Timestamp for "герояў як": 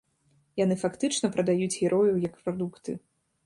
1.81-2.33